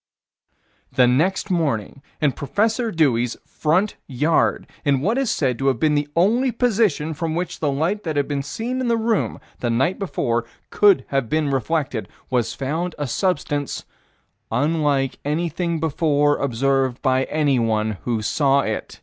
[0.91, 2.95] The next morning, in Prof.
[2.95, 7.59] Dewey's front yard, in what is said to have been the only position from which
[7.59, 11.51] the light that had been seen in the room, the night before, could have been
[11.51, 13.83] reflected, was found a substance
[14.51, 18.99] "unlike anything before observed by anyone who saw it."